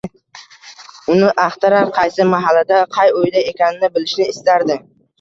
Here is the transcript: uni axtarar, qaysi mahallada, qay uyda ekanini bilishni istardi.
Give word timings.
uni 1.15 1.29
axtarar, 1.43 1.93
qaysi 1.99 2.27
mahallada, 2.33 2.83
qay 2.99 3.15
uyda 3.23 3.47
ekanini 3.55 3.95
bilishni 3.99 4.31
istardi. 4.37 4.85